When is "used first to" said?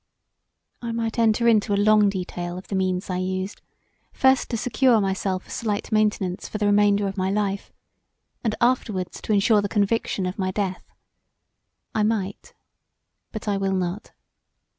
3.19-4.57